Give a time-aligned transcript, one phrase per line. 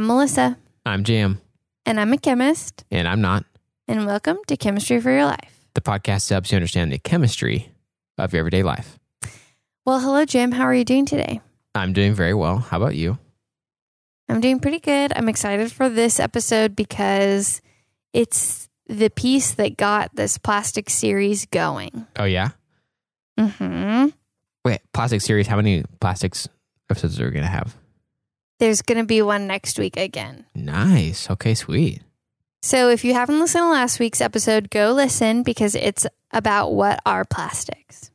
[0.00, 1.42] I'm Melissa, I'm Jam,
[1.84, 3.44] and I'm a chemist, and I'm not.
[3.86, 5.68] and welcome to Chemistry for Your Life.
[5.74, 7.70] The podcast that helps you understand the chemistry
[8.16, 8.98] of your everyday life.
[9.84, 10.52] Well, hello, Jam.
[10.52, 11.42] How are you doing today?
[11.74, 12.56] I'm doing very well.
[12.56, 13.18] How about you?
[14.30, 15.12] I'm doing pretty good.
[15.14, 17.60] I'm excited for this episode because
[18.14, 22.06] it's the piece that got this plastic series going.
[22.18, 22.52] Oh, yeah?
[23.38, 24.06] Mm hmm.
[24.64, 25.46] Wait, plastic series.
[25.46, 26.48] How many plastics
[26.88, 27.76] episodes are we going to have?
[28.60, 30.44] There's going to be one next week again.
[30.54, 31.28] Nice.
[31.30, 32.02] Okay, sweet.
[32.62, 37.00] So if you haven't listened to last week's episode, go listen because it's about what
[37.06, 38.10] are plastics.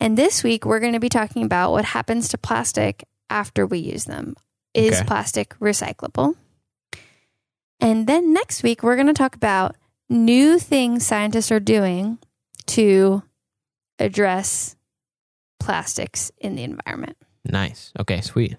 [0.00, 3.78] And this week, we're going to be talking about what happens to plastic after we
[3.78, 4.34] use them.
[4.74, 5.06] Is Okay.
[5.06, 6.34] plastic recyclable?
[7.80, 9.76] And then next week, we're going to talk about
[10.08, 12.18] new things scientists are doing
[12.66, 13.22] to
[13.98, 14.74] address
[15.60, 17.16] plastics in the environment.
[17.44, 17.92] Nice.
[17.98, 18.56] Okay, sweet.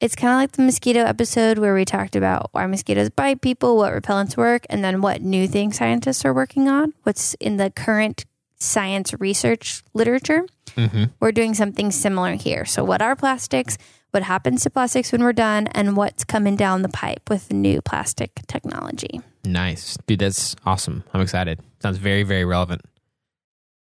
[0.00, 3.76] It's kind of like the mosquito episode where we talked about why mosquitoes bite people,
[3.76, 7.70] what repellents work, and then what new things scientists are working on, what's in the
[7.70, 8.24] current
[8.56, 10.46] science research literature.
[10.76, 11.04] Mm-hmm.
[11.20, 12.64] We're doing something similar here.
[12.64, 13.76] So, what are plastics?
[14.12, 15.66] What happens to plastics when we're done?
[15.68, 19.20] And what's coming down the pipe with new plastic technology?
[19.44, 19.98] Nice.
[20.06, 21.04] Dude, that's awesome.
[21.12, 21.60] I'm excited.
[21.80, 22.82] Sounds very, very relevant.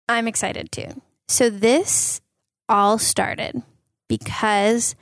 [0.09, 1.03] I'm excited too.
[1.29, 2.23] So, this
[2.71, 3.63] all started
[4.09, 4.97] because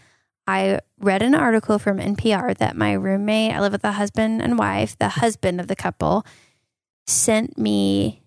[0.47, 4.59] I read an article from NPR that my roommate, I live with a husband and
[4.59, 6.25] wife, the husband of the couple,
[7.07, 8.23] sent me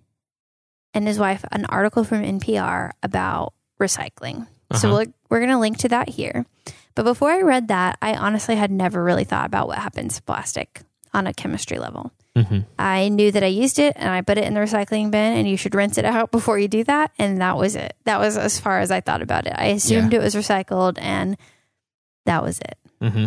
[0.94, 4.48] and his wife an article from NPR about recycling.
[4.74, 5.06] So, Uh-huh.
[5.06, 6.46] we're, we're going to link to that here.
[6.96, 10.24] But before I read that, I honestly had never really thought about what happens to
[10.24, 10.82] plastic
[11.14, 12.12] on a chemistry level.
[12.36, 12.60] Mm-hmm.
[12.78, 15.48] I knew that I used it and I put it in the recycling bin and
[15.48, 17.12] you should rinse it out before you do that.
[17.20, 17.96] And that was it.
[18.06, 19.54] That was as far as I thought about it.
[19.56, 21.38] I assumed it was recycled and
[22.28, 22.78] that was it.
[23.02, 23.26] Mm-hmm.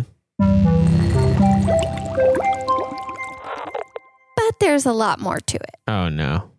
[4.35, 5.75] But there's a lot more to it.
[5.87, 6.49] Oh, no.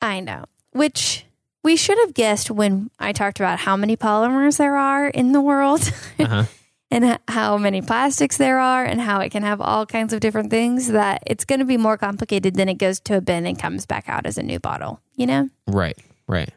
[0.00, 1.24] I know, which
[1.62, 5.40] we should have guessed when I talked about how many polymers there are in the
[5.40, 5.80] world
[6.18, 6.44] Uh-huh.
[6.90, 10.50] and how many plastics there are and how it can have all kinds of different
[10.50, 13.58] things that it's going to be more complicated than it goes to a bin and
[13.58, 15.48] comes back out as a new bottle, you know?
[15.66, 15.98] right,
[16.28, 16.50] right.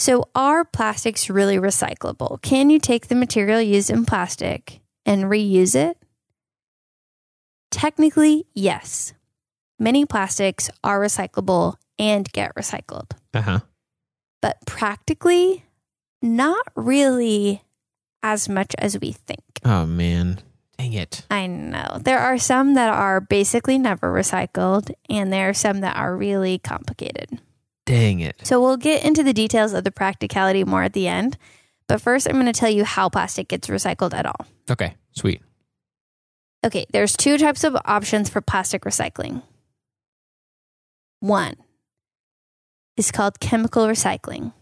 [0.00, 2.40] So, are plastics really recyclable?
[2.40, 5.98] Can you take the material used in plastic and reuse it?
[7.70, 9.12] Technically, yes.
[9.78, 13.60] Many plastics are recyclable and get recycled, Uh-huh.
[14.40, 15.66] but practically,
[16.22, 17.62] not really
[18.22, 19.44] as much as we think.
[19.66, 20.40] Oh, man.
[20.78, 21.26] Dang it.
[21.30, 21.98] I know.
[22.00, 26.58] There are some that are basically never recycled, and there are some that are really
[26.58, 27.38] complicated.
[27.86, 28.36] Dang it.
[28.44, 31.36] So we'll get into the details of the practicality more at the end.
[31.88, 34.46] But first, I'm going to tell you how plastic gets recycled at all.
[34.70, 35.42] Okay, sweet.
[36.64, 39.42] Okay, there's two types of options for plastic recycling.
[41.20, 41.54] One
[42.96, 44.52] is called chemical recycling.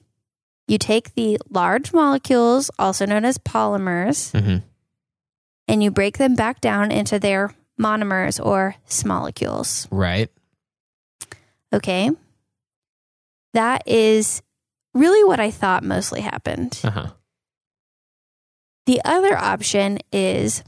[0.66, 4.58] You take the large molecules, also known as polymers, Mm-hmm.
[5.66, 8.74] and you break them back down into their monomers or
[9.04, 9.88] molecules.
[9.90, 10.30] Right.
[11.72, 12.10] Okay.
[13.54, 14.42] That is
[14.94, 16.80] really what I thought mostly happened.
[16.84, 17.12] Uh-huh.
[18.86, 20.62] The other option is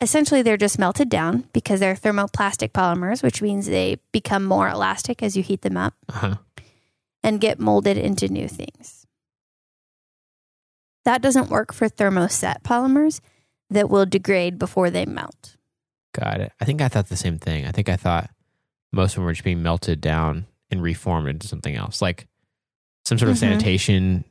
[0.00, 5.22] essentially they're just melted down because they're thermoplastic polymers, which means they become more elastic
[5.22, 6.36] as you heat them up Uh-huh.
[7.22, 9.06] and get molded into new things.
[11.04, 13.20] That doesn't work for thermoset polymers
[13.70, 15.56] that will degrade before they melt.
[16.14, 16.52] Got it.
[16.60, 17.66] I think I thought the same thing.
[17.66, 18.30] I think I thought
[18.92, 22.26] most of them were just being melted down and reformed into something else, like
[23.04, 23.40] some sort of Mhm.
[23.40, 24.24] sanitation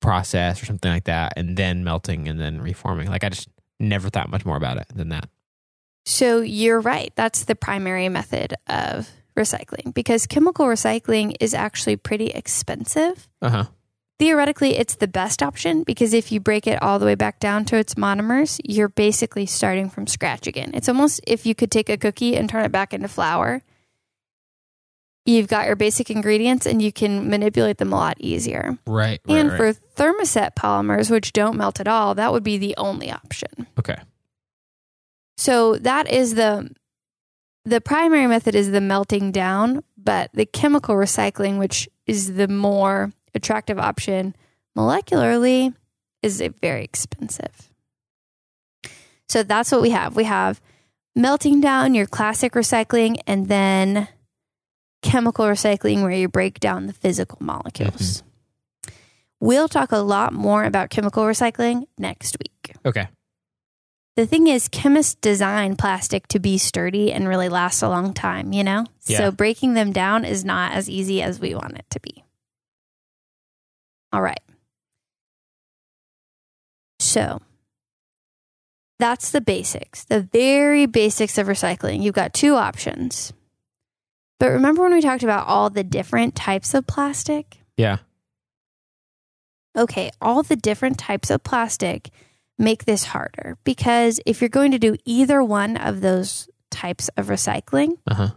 [0.00, 3.08] process or something like that, and then melting and then reforming.
[3.08, 3.48] Like I just
[3.80, 5.28] never thought much more about it than that.
[6.04, 7.12] So you're right.
[7.16, 13.28] That's the primary method of recycling because chemical recycling is actually pretty expensive.
[13.42, 13.64] Uh huh.
[14.18, 17.64] Theoretically, it's the best option because if you break it all the way back down
[17.66, 20.72] to its monomers, you're basically starting from scratch again.
[20.74, 23.62] It's almost if you could take a cookie and turn it back into flour.
[25.28, 28.78] You've got your basic ingredients and you can manipulate them a lot easier.
[28.86, 29.20] Right.
[29.28, 33.66] and for thermoset polymers, which don't melt at all, that would be the only option.
[33.78, 33.98] okay.
[35.36, 36.70] So that is the
[37.64, 43.12] the primary method is the melting down, but the chemical recycling, which is the more
[43.34, 44.34] attractive option
[44.76, 45.74] molecularly,
[46.22, 47.70] is a very expensive.
[49.28, 50.16] So that's what we have.
[50.16, 50.60] We have
[51.14, 54.08] melting down your classic recycling and then
[55.02, 58.22] chemical recycling where you break down the physical molecules.
[58.22, 58.94] Mm-hmm.
[59.40, 62.74] We'll talk a lot more about chemical recycling next week.
[62.84, 63.08] Okay.
[64.16, 68.52] the thing is, chemists design plastic to be sturdy and really last a long time,
[68.52, 68.84] you know?
[69.06, 69.18] Yeah.
[69.18, 72.24] So breaking them down is not as easy as we want it to be.
[74.12, 74.40] All right.
[76.98, 77.40] So
[78.98, 82.02] that's the basics, the very basics of recycling.
[82.02, 83.32] You've got two options.
[84.40, 87.58] But remember when we talked about all the different types of plastic?
[87.76, 87.98] Yeah.
[89.76, 92.10] okay, all the different types of plastic
[92.58, 97.26] make this harder because if you're going to do either one of those types of
[97.28, 98.28] recycling, Uh huh.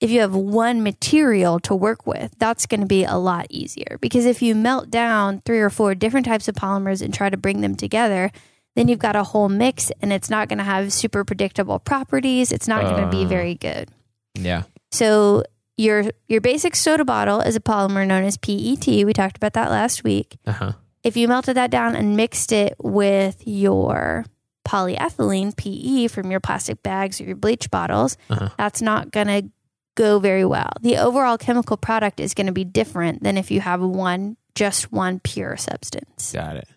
[0.00, 3.96] if you have one material to work with, that's going to be a lot easier
[4.02, 7.36] because if you melt down three or four different types of polymers and try to
[7.38, 8.30] bring them together,
[8.76, 12.52] then you've got a whole mix and it's not going to have super predictable properties.
[12.52, 13.28] It's not going to be Uh.
[13.28, 13.88] very good.
[14.34, 14.64] Yeah.
[14.94, 15.42] So
[15.76, 18.86] your your basic soda bottle is a polymer known as PET.
[18.86, 20.72] We talked about that last week Uh huh.
[21.02, 24.24] if you melted that down and mixed it with your
[24.66, 28.48] polyethylene PE from your plastic bags or your bleach bottles, Uh-huh.
[28.56, 29.50] that's not going to
[29.96, 30.70] go very well.
[30.80, 34.92] The overall chemical product is going to be different than if you have one just
[34.92, 36.32] one pure substance.
[36.32, 36.68] Got it.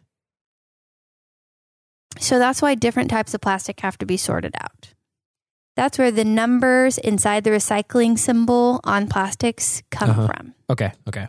[2.19, 4.93] So that's why different types of plastic have to be sorted out.
[5.77, 10.27] That's where the numbers inside the recycling symbol on plastics come Uh-huh.
[10.27, 10.53] from.
[10.69, 10.91] Okay.
[11.07, 11.27] Okay.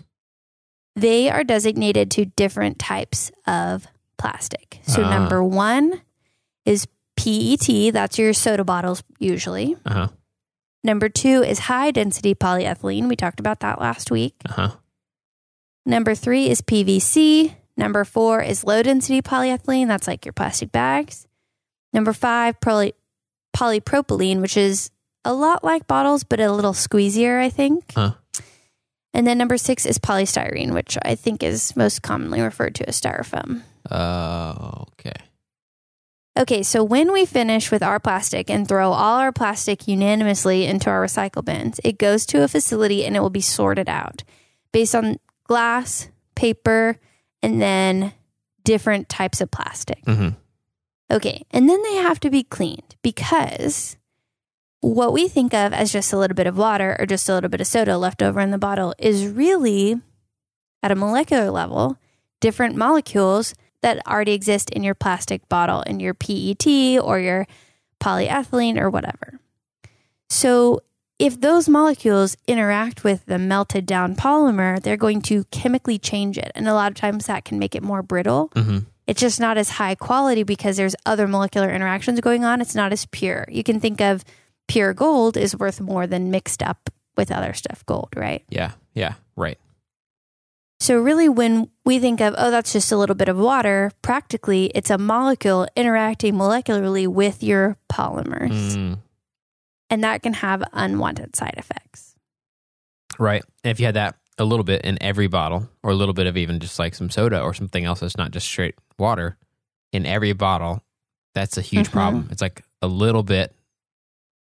[0.97, 3.87] they are designated to different types of
[4.17, 4.81] plastic.
[4.83, 5.11] So, Ah.
[5.11, 6.01] number one
[6.65, 9.77] is PET, that's your soda bottles usually.
[9.87, 10.09] Uh huh.
[10.83, 13.07] Number two is high density polyethylene.
[13.09, 14.35] We talked about that last week.
[14.45, 14.71] Uh huh.
[15.87, 17.55] Number three is PVC.
[17.77, 19.87] Number four is low density polyethylene.
[19.87, 21.29] That's like your plastic bags.
[21.93, 22.95] Number five, poly-
[23.57, 24.91] polypropylene, which is
[25.25, 27.93] a lot like bottles, but a little squeezier, I think.
[27.95, 28.15] Huh.
[29.15, 33.01] And then number six is polystyrene, which I think is most commonly referred to as
[33.01, 33.63] styrofoam.
[33.91, 35.15] Uh, okay.
[36.39, 40.89] Okay, so when we finish with our plastic and throw all our plastic unanimously into
[40.89, 44.23] our recycle bins, it goes to a facility and it will be sorted out
[44.71, 47.01] based on glass, paper,
[47.43, 48.13] and then
[48.63, 50.05] different types of plastic.
[50.05, 50.29] Mm-hmm.
[51.11, 53.97] Okay, and then they have to be cleaned because
[54.81, 57.49] what we think of as just a little bit of water or just a little
[57.49, 60.01] bit of soda left over in the bottle is really,
[60.83, 61.97] at a molecular level,
[62.41, 66.67] different molecules that already exist in your plastic bottle, in your PET
[67.03, 67.47] or your
[68.01, 69.41] polyethylene or whatever.
[70.29, 70.83] So,
[71.19, 76.53] if those molecules interact with the melted down polymer, they're going to chemically change it.
[76.55, 78.79] And a lot of times that can make it more brittle Mm-hmm.
[79.09, 82.61] It's just not as high quality because there's other molecular interactions going on.
[82.61, 83.45] It's not as pure.
[83.49, 84.25] You can think of
[84.69, 88.45] pure gold is worth more than mixed up with other stuff gold, right?
[88.51, 88.73] Yeah.
[88.95, 89.15] Yeah.
[89.35, 89.59] Right.
[90.81, 94.67] So, really, when we think of, oh, that's just a little bit of water, practically
[94.77, 98.77] it's a molecule interacting molecularly with your polymers.
[98.77, 98.99] Mm,
[99.91, 102.15] And that can have unwanted side effects.
[103.19, 103.43] right.
[103.65, 106.27] And if you had that a little bit in every bottle, or a little bit
[106.27, 109.37] of even just like some soda or something else that's not just straight water
[109.93, 110.83] in every bottle,
[111.35, 111.93] that's a huge Mhm.
[111.93, 112.29] problem.
[112.31, 113.55] It's like a little bit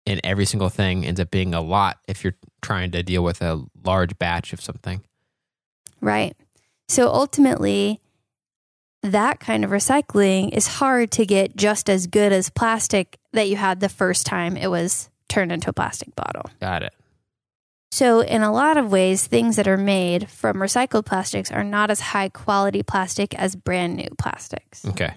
[0.06, 3.42] in every single thing ends up being a lot if you're trying to deal with
[3.42, 5.02] a large batch of something.
[6.00, 6.36] Right.
[6.88, 8.00] So ultimately,
[9.02, 13.56] that kind of recycling is hard to get just as good as plastic that you
[13.56, 16.43] had the first time it was turned into a plastic bottle.
[16.60, 16.94] Got it.
[17.90, 21.90] So, in a lot of ways, things that are made from recycled plastics are not
[21.90, 24.84] as high quality plastic as brand new plastics.
[24.84, 25.14] Okay.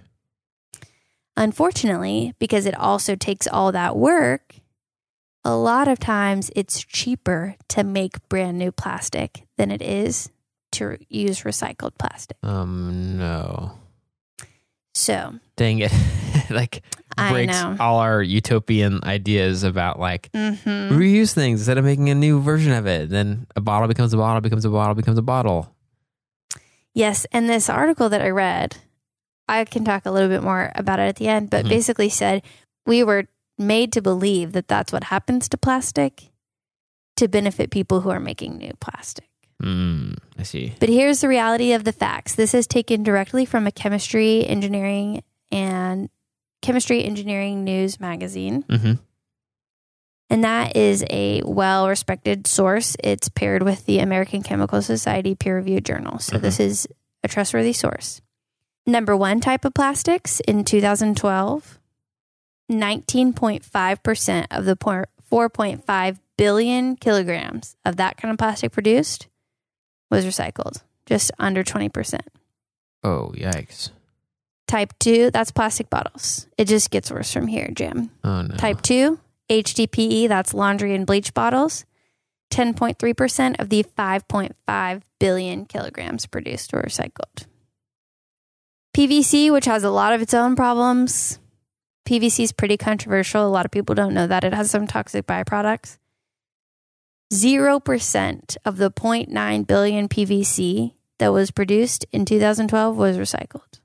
[1.36, 4.56] Unfortunately, because it also takes all that work,
[5.44, 10.30] a lot of times it's cheaper to make brand new plastic than it is
[10.74, 12.38] to use recycled plastic.
[12.44, 13.18] Um.
[13.18, 13.78] No.
[14.94, 15.92] So, Dang it!
[16.50, 16.84] like
[17.30, 20.92] breaks all our utopian ideas about like Mhm.
[20.92, 23.10] reuse things instead of making a new version of it.
[23.10, 25.76] Then a bottle becomes a bottle, becomes a bottle, becomes a bottle.
[26.94, 28.78] Yes, and this article that I read,
[29.48, 31.70] I can talk a little bit more about it at the end, but Mhm.
[31.70, 32.42] basically said
[32.86, 36.30] we were made to believe that that's what happens to plastic
[37.18, 39.28] to benefit people who are making new plastic.
[39.62, 40.74] Mm, I see.
[40.80, 42.34] But here's the reality of the facts.
[42.34, 46.10] This is taken directly from a chemistry, engineering, and
[46.62, 48.64] chemistry engineering news magazine.
[48.64, 48.94] Mm-hmm.
[50.30, 52.96] And that is a well respected source.
[53.04, 56.20] It's paired with the American Chemical Society peer reviewed journal.
[56.20, 56.42] So Mhm.
[56.42, 56.88] this is
[57.24, 58.22] a trustworthy source.
[58.88, 61.80] Number one type of plastics in 2012,
[62.72, 69.28] 19.5% of the por- 4.5 billion kilograms of that kind of plastic produced
[70.10, 72.22] was recycled, just under 20%.
[73.04, 73.92] Oh, yikes!
[74.72, 76.48] Type 2, that's plastic bottles.
[76.58, 78.10] It just gets worse from here, Jam.
[78.24, 78.56] Oh no.
[78.56, 81.84] Type 2, HDPE, that's laundry and bleach bottles.
[82.54, 87.48] 10.3% of the 5.5 billion kilograms produced were recycled.
[88.96, 91.40] PVC, which has a lot of its own problems.
[92.08, 93.46] PVC is pretty controversial.
[93.46, 95.98] A lot of people don't know that it has some toxic byproducts.
[97.34, 103.81] 0% of the 0.9 billion PVC that was produced in 2012 was recycled.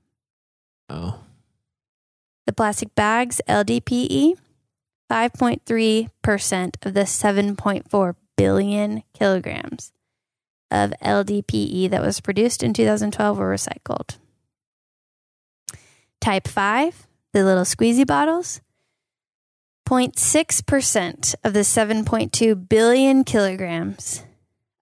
[0.89, 1.19] Oh.
[2.45, 4.35] The plastic bags, LDPE,
[5.11, 9.91] 5.3% of the 7.4 billion kilograms
[10.69, 14.17] of LDPE that was produced in 2012 were recycled.
[16.19, 18.61] Type 5, the little squeezy bottles,
[19.87, 24.23] 0.6% of the 7.2 billion kilograms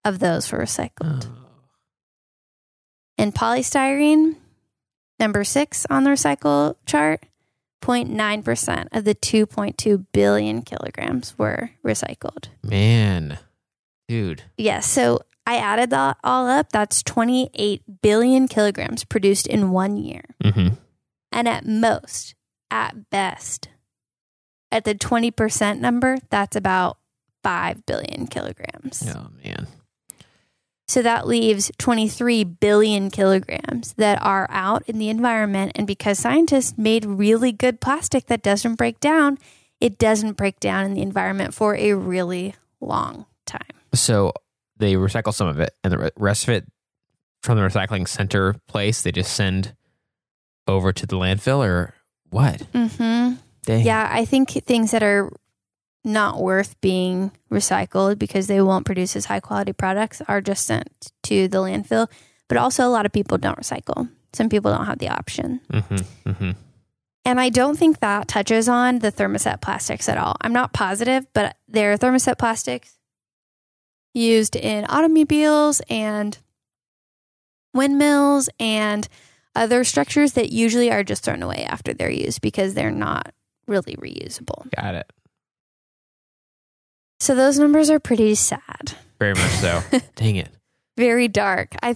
[0.03, 1.27] of those were recycled.
[1.27, 1.45] Oh.
[3.17, 4.35] And polystyrene,
[5.19, 7.25] number six on the recycle chart,
[7.81, 12.47] 0.9% of the 2.2 billion kilograms were recycled.
[12.63, 13.37] Man.
[14.07, 14.43] Dude.
[14.57, 14.87] Yes.
[14.89, 16.71] So I added that all up.
[16.71, 20.23] That's 28 billion kilograms produced in one year.
[20.43, 20.75] Mm-hmm.
[21.31, 22.35] And at most,
[22.71, 23.69] at best,
[24.71, 26.97] at the 20% number, that's about
[27.43, 29.07] 5 billion kilograms.
[29.07, 29.67] Oh man.
[30.87, 35.71] So that leaves 23 billion kilograms that are out in the environment.
[35.75, 39.39] And because scientists made really good plastic that doesn't break down,
[39.79, 43.61] it doesn't break down in the environment for a really long time.
[43.93, 44.33] So
[44.77, 46.65] they recycle some of it, and the rest of it
[47.41, 49.75] from the recycling center place, they just send
[50.67, 51.93] over to the landfill, or
[52.29, 52.59] what?
[52.73, 53.35] Mm-hmm.
[53.65, 53.85] Dang.
[53.85, 55.31] Yeah, I think things that are
[56.05, 61.11] not worth being recycled because they won't produce as high quality products are just sent
[61.23, 62.07] to the landfill.
[62.47, 64.09] But also, a lot of people don't recycle.
[64.33, 65.61] Some people don't have the option.
[65.71, 66.29] Mm-hmm.
[66.29, 66.51] Mm-hmm.
[67.25, 70.35] And I don't think that touches on the thermoset plastics at all.
[70.41, 72.99] I'm not positive, but there are thermoset plastics
[74.13, 76.37] used in automobiles and
[77.73, 79.07] windmills and
[79.55, 83.33] other structures that usually are just thrown away after they're used because they're not
[83.67, 84.69] really reusable.
[84.75, 85.11] Got it.
[87.19, 88.93] So those numbers are pretty sad.
[89.19, 89.81] Very much so.
[90.15, 90.49] Dang it.
[90.97, 91.75] Very dark.
[91.81, 91.95] I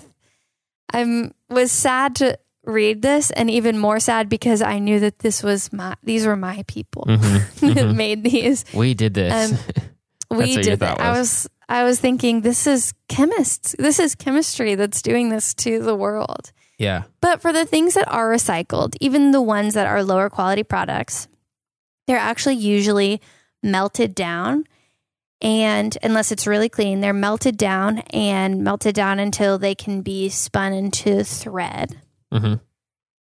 [0.94, 5.44] I'm was sad to read this and even more sad because I knew that this
[5.44, 7.60] was my these were my people Mhm.
[7.76, 7.96] that Mhm.
[7.96, 8.66] made these.
[8.74, 9.52] we did this.
[9.52, 9.58] Um,
[10.38, 11.00] we did that.
[11.00, 11.20] I was.
[11.20, 13.76] was I was thinking this is chemists.
[13.78, 16.52] This is chemistry that's doing this to the world.
[16.80, 17.04] yeah.
[17.22, 21.28] But for the things that are recycled, even the ones that are lower quality products,
[22.08, 23.22] they're actually usually
[23.62, 24.66] melted down.
[25.42, 30.30] And unless it's really clean, they're melted down and melted down until they can be
[30.30, 32.02] spun into thread.
[32.34, 32.56] Mm-hmm.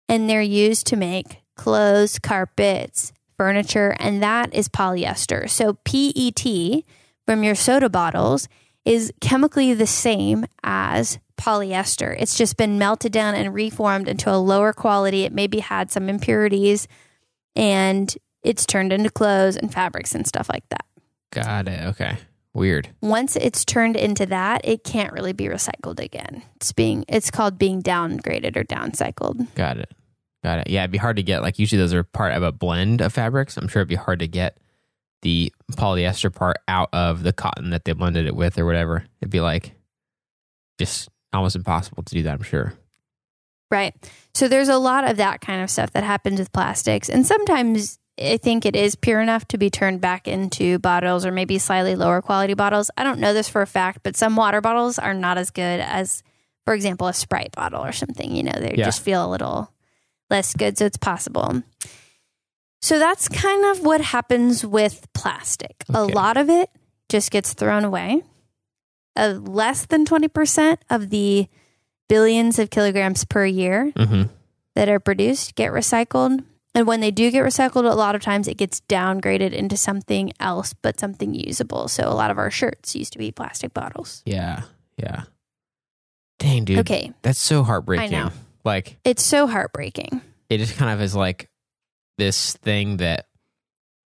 [0.09, 5.51] And they're used to make clothes, carpets, furniture, and that is polyester.
[5.51, 6.85] So PET
[7.27, 8.49] from your soda bottles
[8.85, 12.15] is chemically the same as polyester.
[12.19, 15.25] It's just been melted down and reformed into a lower quality.
[15.25, 16.87] It maybe had some impurities
[17.57, 20.85] and it's turned into clothes and fabrics and stuff like that.
[21.33, 21.87] Got it.
[21.89, 22.19] Okay.
[22.55, 22.89] Weird.
[23.03, 26.43] Once it's turned into that, it can't really be recycled again.
[26.57, 29.55] It's being it's called being downgraded or downcycled.
[29.55, 29.93] Got it.
[30.43, 30.71] Got it.
[30.71, 31.43] Yeah, it'd be hard to get.
[31.43, 33.57] Like usually those are part of a blend of fabrics.
[33.59, 34.57] I'm sure it'd be hard to get
[35.21, 39.05] the polyester part out of the cotton that they blended it with or whatever.
[39.21, 39.73] It'd be like
[40.79, 42.35] just almost impossible to do that.
[42.35, 42.73] I'm sure.
[43.71, 43.95] Right.
[44.35, 47.09] So there's a lot of that kind of stuff that happens with plastics.
[47.09, 51.31] And sometimes I think it is pure enough to be turned back into bottles or
[51.33, 52.91] maybe slightly lower quality bottles.
[52.97, 55.81] I don't know this for a fact, but some water bottles are not as good
[55.81, 56.23] as,
[56.65, 58.35] for example, a Sprite bottle or something.
[58.35, 58.87] You know, they Yeah.
[58.87, 59.71] just feel a little
[60.31, 60.79] less good.
[60.79, 61.63] So it's possible.
[62.83, 65.85] So that's kind of what happens with plastic.
[65.93, 66.71] A lot of it
[67.09, 68.23] just gets thrown away.
[69.15, 71.49] Uh, less than 20% of the
[72.09, 74.23] billions of kilograms per year Mm-hmm.
[74.75, 76.45] that are produced get recycled.
[76.77, 80.31] And when they do get recycled, a lot of times it gets downgraded into something
[80.39, 81.89] else, but something usable.
[81.89, 84.23] So a lot of our shirts used to be plastic bottles.
[84.27, 84.65] Yeah.
[84.99, 85.23] Yeah.
[86.39, 86.81] Dang, dude.
[86.81, 87.15] Okay.
[87.23, 88.15] That's so heartbreaking.
[88.15, 88.31] I know.
[88.63, 90.21] Like It's so heartbreaking.
[90.51, 91.49] it just kind of is like
[92.19, 93.27] this thing that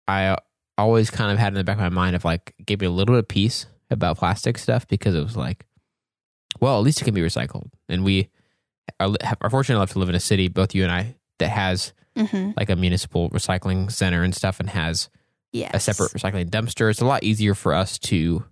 [0.06, 0.36] I
[0.78, 2.90] always kind of had in the back of my mind of like gave me a
[2.90, 5.66] little bit of peace about plastic stuff because it was like,
[6.60, 7.70] well, at least it can be recycled.
[7.88, 8.28] And we
[9.00, 11.92] are, are fortunate enough to live in a city, both you and I, that has
[12.16, 12.50] Mm-hmm.
[12.58, 15.08] like a municipal recycling center and stuff and has
[15.52, 15.70] Yes.
[15.74, 16.90] a separate recycling dumpster.
[16.90, 18.44] It's a lot easier for us to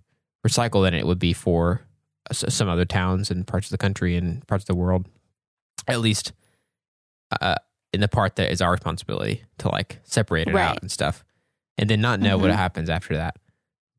[0.45, 1.81] recycle than it would be for
[2.31, 5.07] some other towns and parts of the country and parts of the world.
[5.87, 6.33] At least,
[7.39, 7.55] uh,
[7.93, 10.69] in the part that is our responsibility to like separate it Right.
[10.69, 11.23] out and stuff,
[11.77, 12.55] and then not know what Mhm.
[12.55, 13.37] happens after that.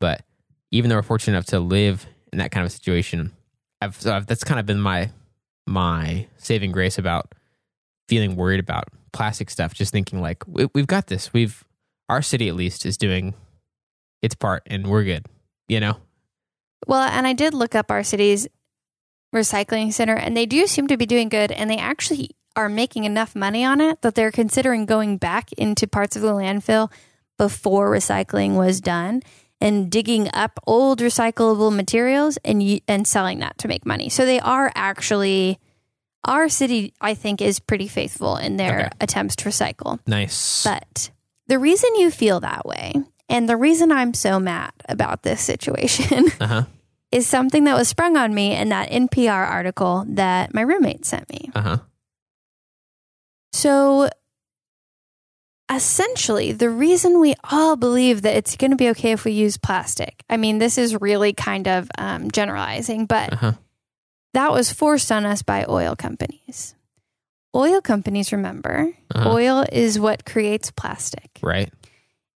[0.01, 0.25] But
[0.71, 3.33] even though we're fortunate enough to live in that kind of situation,
[3.81, 5.11] I've, so I've that's kind of been my
[5.67, 7.35] my saving grace about
[8.09, 9.75] feeling worried about plastic stuff.
[9.75, 11.33] Just thinking like we, we've got this.
[11.33, 11.65] We've
[12.09, 13.35] our city at least is doing
[14.21, 15.27] its part, and we're good.
[15.69, 15.97] You know,
[16.87, 18.47] Well, and I did look up our city's
[19.35, 23.05] recycling center, and they do seem to be doing good, and they actually are making
[23.05, 26.93] enough money on it that they're considering going back into parts of the landfill
[27.39, 29.23] before recycling was done
[29.61, 34.09] and digging up old recyclable materials and and selling that to make money.
[34.09, 35.59] So they are actually
[36.25, 38.89] our city I think is pretty faithful in their Okay.
[39.01, 39.99] attempts to recycle.
[40.07, 40.63] nice.
[40.65, 41.11] But
[41.49, 42.95] the reason you feel that way
[43.29, 46.63] and the reason I'm so mad about this situation Uh huh.
[47.11, 51.29] is something that was sprung on me in that NPR article that my roommate sent
[51.31, 51.51] me.
[51.55, 51.77] Uh huh.
[53.53, 54.09] So
[55.71, 59.57] essentially, the reason we all believe that it's going to be okay if we use
[59.57, 63.53] plastic, I mean, this is really kind of um, generalizing, but Uh huh.
[64.35, 66.75] That was forced on us by oil companies.
[67.55, 69.31] Oil companies, remember, Uh-huh.
[69.31, 71.39] oil is what creates plastic.
[71.43, 71.71] Right.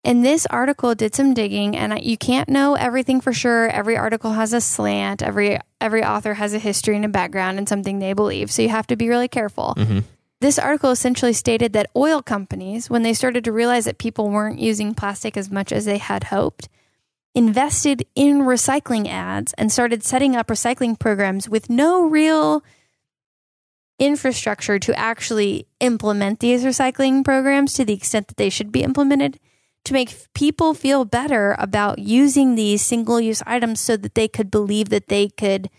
[0.03, 3.67] And this article did some digging, and I- you can't know everything for sure.
[3.69, 5.23] Every article has a slant.
[5.23, 8.51] Every every author has a history and a background and something they believe.
[8.51, 9.73] So you have to be really careful.
[9.77, 9.99] hmm
[10.41, 14.59] This article essentially stated that oil companies, when they started to realize that people weren't
[14.59, 16.67] using plastic as much as they had hoped,
[17.35, 22.63] invested in recycling ads and started setting up recycling programs with no real
[23.99, 29.39] infrastructure to actually implement these recycling programs to the extent that they should be implemented
[29.83, 34.49] to make people feel better about using these single use items so that they could
[34.49, 35.69] believe that they could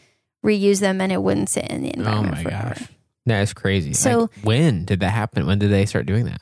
[0.44, 2.34] reuse them and it wouldn't sit in the environment.
[2.34, 2.75] Oh my forever.
[2.78, 2.88] gosh.
[3.26, 3.92] That is crazy.
[3.92, 5.46] So- like, when did that happen?
[5.46, 6.40] When did they start doing that?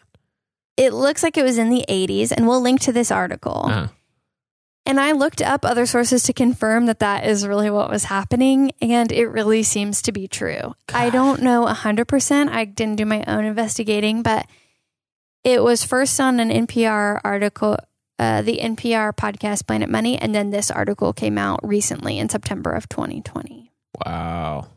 [0.76, 3.66] It looks like it was in the 80s, and we'll link to this article.
[3.66, 3.88] Uh,
[4.86, 8.72] And I looked up other sources to confirm that that is really what was happening,
[8.82, 10.74] and it really seems to be true.
[10.92, 12.48] I don't know 100%.
[12.50, 14.46] I didn't do my own investigating, but
[15.42, 17.78] it was first on an NPR article,
[18.18, 22.70] uh, the NPR podcast Planet Money, and then this article came out recently in September
[22.70, 23.72] of 2020.
[24.04, 24.68] wow.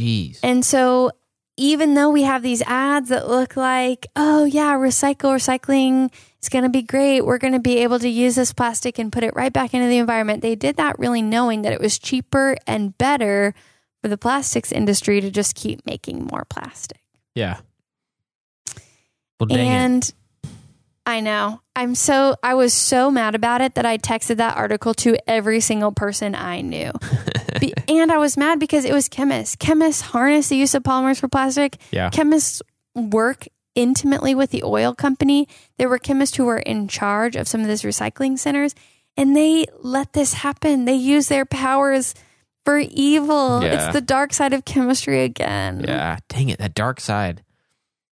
[0.00, 0.40] Jeez.
[0.42, 1.12] And so,
[1.56, 6.10] even though we have these ads that look like, oh, yeah, recycle, recycling
[6.42, 7.22] is going to be great.
[7.22, 9.86] We're going to be able to use this plastic and put it right back into
[9.88, 10.42] the environment.
[10.42, 13.54] They did that really knowing that it was cheaper and better
[14.02, 17.00] for the plastics industry to just keep making more plastic.
[17.34, 17.58] yeah.
[19.40, 19.70] Well, dang it.
[19.70, 20.14] and
[21.04, 21.60] I know.
[21.74, 25.58] I'm so, I was so mad about it that I texted that article to every
[25.60, 26.92] single person I knew.
[27.60, 29.56] Be- and I was mad because it was chemists.
[29.56, 31.76] Chemists harness the use of polymers for plastic.
[31.90, 32.10] Yeah.
[32.10, 32.62] Chemists
[32.94, 35.48] work intimately with the oil company.
[35.78, 38.74] There were chemists who were in charge of some of these recycling centers,
[39.16, 40.84] and they let this happen.
[40.84, 42.14] They use their powers
[42.64, 43.62] for evil.
[43.62, 43.86] Yeah.
[43.86, 45.84] It's the dark side of chemistry again.
[45.86, 47.42] Yeah, dang it, that dark side.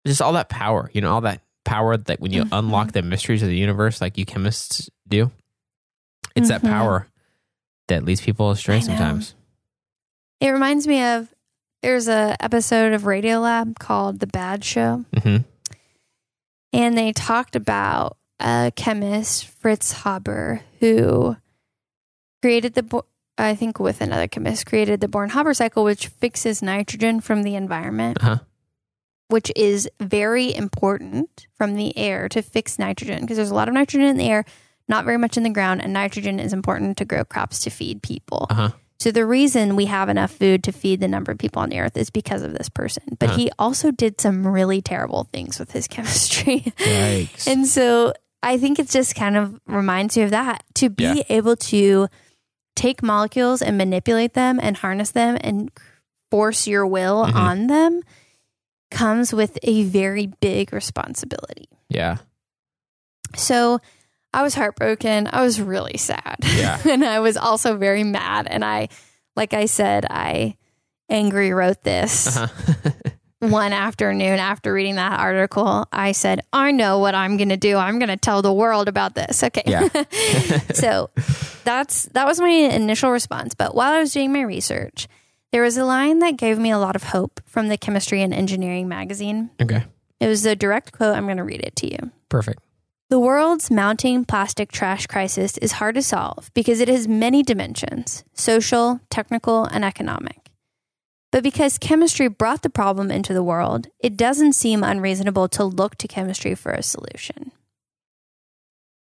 [0.08, 2.50] Just all that power, you know, all that power that when you Mhm.
[2.58, 5.30] unlock the mysteries of the universe, like you chemists do,
[6.36, 6.69] it's that Mhm.
[6.69, 7.08] power
[7.89, 9.36] that leads people astray sometimes.
[10.39, 11.28] It reminds me of
[11.82, 15.06] there's a episode of Radiolab called The Bad Show.
[15.24, 15.38] hmm
[16.72, 21.36] and they talked about a chemist Fritz Haber who
[22.44, 23.04] created the
[23.39, 27.56] I think with another chemist created the Born Haber cycle which fixes nitrogen from the
[27.56, 28.38] environment Uh-huh.
[29.30, 33.74] which is very important from the air to fix nitrogen because there's a lot of
[33.74, 34.46] nitrogen in the air
[34.88, 38.04] not very much in the ground and nitrogen is important to grow crops to feed
[38.04, 38.70] people Uh huh.
[38.99, 41.79] So the reason we have enough food to feed the number of people on the
[41.79, 43.03] earth is because of this person.
[43.17, 43.38] But Huh.
[43.38, 46.73] he also did some really terrible things with his chemistry.
[46.77, 47.47] Yikes.
[47.47, 51.23] and so I think it just kind of reminds you of that to be Yeah.
[51.29, 52.07] able to
[52.75, 55.69] take molecules and manipulate them and harness them and
[56.31, 57.35] force your will Mhm.
[57.35, 58.01] on them
[58.91, 61.67] comes with a very big responsibility.
[61.89, 62.17] yeah.
[63.35, 63.79] So
[64.34, 65.28] I was heartbroken.
[65.32, 66.38] I was really sad.
[66.56, 66.80] Yeah.
[66.89, 68.48] and I was also very mad.
[68.50, 68.89] And I,
[69.36, 70.56] like I said, I
[71.10, 72.92] angry wrote this Uh-huh.
[73.39, 75.88] one afternoon after reading that article.
[75.92, 77.78] I said, I know what I'm going to do.
[77.78, 79.42] I'm going to tell the world about this.
[79.44, 79.63] Okay.
[79.65, 79.88] Yeah.
[80.74, 81.10] so
[81.63, 83.56] that's, that was my initial response.
[83.56, 85.08] But while I was doing my research,
[85.52, 88.34] there was a line that gave me a lot of hope from the Chemistry and
[88.34, 89.50] Engineering magazine.
[89.62, 89.84] okay.
[90.20, 91.15] It was a direct quote.
[91.15, 92.12] I'm going to read it to you.
[92.28, 92.62] Perfect.
[93.10, 98.24] The world's mounting plastic trash crisis is hard to solve because it has many dimensions
[98.36, 100.52] social, technical, and economic.
[101.32, 105.95] But because chemistry brought the problem into the world, it doesn't seem unreasonable to look
[105.98, 107.52] to chemistry for a solution.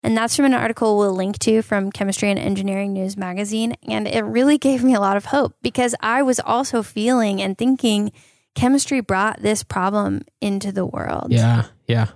[0.03, 3.75] And that's from an article we'll link to from Chemistry and Engineering News magazine.
[3.87, 7.57] And it really gave me a lot of hope because I was also feeling and
[7.57, 8.11] thinking
[8.55, 11.27] chemistry brought this problem into the world.
[11.31, 11.65] Yeah.
[11.87, 12.07] Yeah.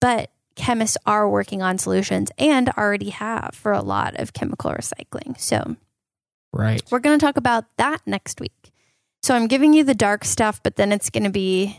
[0.00, 5.38] But chemists are working on solutions and already have for a lot of chemical recycling.
[5.40, 5.76] So
[6.52, 6.82] Right.
[6.90, 8.70] we're going to talk about that next week.
[9.22, 11.78] So I'm giving you the dark stuff, but then it's going to be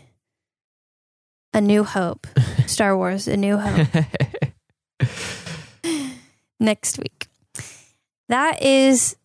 [1.54, 2.28] a new hope.
[2.68, 3.88] Star Wars, a new hope
[6.60, 7.28] next week.
[8.30, 9.16] That is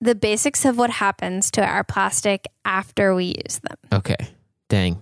[0.00, 3.76] the basics of what happens to our plastic after we use them.
[3.92, 4.16] okay.
[4.70, 5.00] Dang.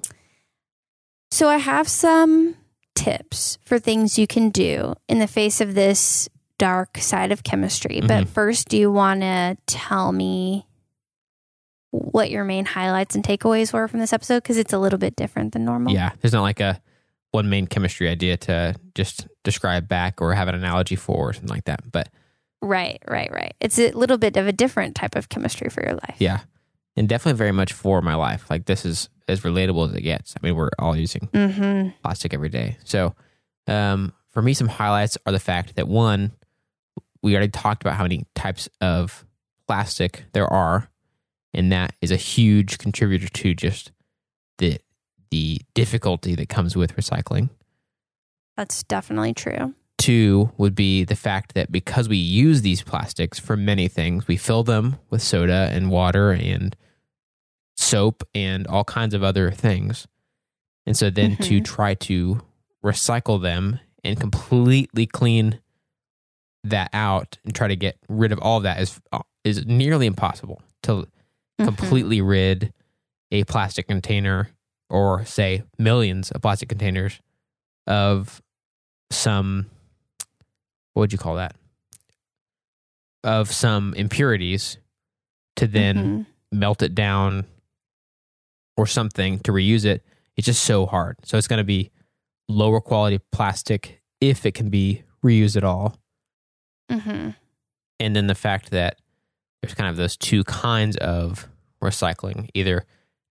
[1.30, 2.56] So I have some
[2.94, 6.28] tips for things you can do in the face of this
[6.58, 8.00] dark side of chemistry.
[8.00, 8.28] But Mhm.
[8.28, 10.66] first, do you want to tell me
[11.90, 14.42] what your main highlights and takeaways were from this episode?
[14.42, 15.92] Because it's a little bit different than normal.
[15.92, 16.10] Yeah.
[16.20, 16.80] There's not like a
[17.32, 21.48] one main chemistry idea to just describe back or have an analogy for or something
[21.54, 21.90] like that.
[21.90, 22.08] But
[22.60, 23.54] Right, right, right.
[23.60, 26.16] It's a little bit of a different type of chemistry for your life.
[26.18, 26.40] yeah.
[26.96, 28.48] And definitely very much for my life.
[28.50, 30.34] Like this is as relatable as it gets.
[30.36, 31.90] I mean, we're all using Mm-hmm.
[32.02, 32.76] plastic every day.
[32.84, 33.14] So,
[33.66, 36.32] um, for me, some highlights are the fact that one,
[37.22, 39.24] we already talked about how many types of
[39.66, 40.88] plastic there are,
[41.54, 43.92] and that is a huge contributor to just
[44.58, 44.78] the
[45.30, 47.48] the difficulty that comes with recycling.
[48.56, 49.74] That's definitely true.
[49.98, 54.36] Two would be the fact that because we use these plastics for many things, we
[54.36, 56.76] fill them with soda and water and
[57.76, 60.06] soap and all kinds of other things.
[60.86, 61.64] And so then to Mhm.
[61.64, 62.42] try to
[62.84, 65.60] recycle them and completely clean
[66.64, 69.00] that out and try to get rid of all of that is
[69.44, 71.08] is nearly impossible to
[71.60, 71.64] Mhm.
[71.64, 72.72] completely rid
[73.32, 74.48] a plastic container
[74.88, 77.20] or say millions of plastic containers
[77.88, 78.40] of
[79.10, 79.68] some
[80.92, 81.56] what would you call that
[83.24, 84.78] of some impurities
[85.56, 86.26] to then Mhm.
[86.58, 87.44] melt it down
[88.76, 90.04] or something to reuse it
[90.36, 91.90] it's just so hard so it's going to be
[92.48, 95.96] lower quality plastic if it can be reused at all
[96.90, 97.34] Mhm.
[98.00, 98.98] and then the fact that
[99.62, 101.48] there's kind of those two kinds of
[101.82, 102.84] recycling either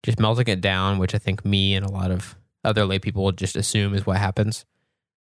[0.03, 3.31] just melting it down which i think me and a lot of other lay people
[3.31, 4.65] just assume is what happens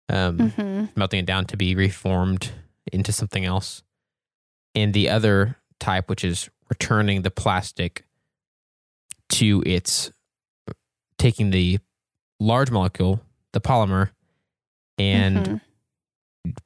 [0.09, 0.97] um, Mhm.
[0.97, 2.53] melting it down to be reformed
[2.93, 3.83] into something else
[4.75, 8.06] and the other type which is returning the plastic
[9.31, 10.11] to its
[11.19, 11.79] taking the
[12.41, 13.21] large molecule
[13.53, 14.11] the polymer
[14.99, 15.61] and Mhm.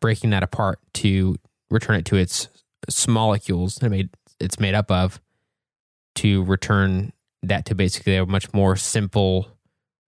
[0.00, 1.36] breaking that apart to
[1.70, 2.48] return it to its
[2.88, 5.20] small molecules that made it's made up of
[6.16, 9.56] to return that to basically a much more simple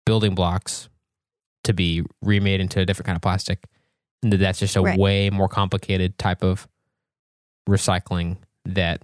[0.05, 0.87] building blocks
[1.65, 3.65] to be remade into a different kind of plastic
[4.23, 4.97] and that's just a Right.
[4.97, 6.67] way more complicated type of
[7.67, 9.01] recycling that